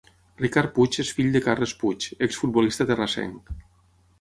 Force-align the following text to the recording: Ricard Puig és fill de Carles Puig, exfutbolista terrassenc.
Ricard 0.43 0.71
Puig 0.77 0.95
és 1.03 1.11
fill 1.17 1.29
de 1.35 1.41
Carles 1.47 1.75
Puig, 1.83 2.07
exfutbolista 2.29 2.89
terrassenc. 2.93 3.53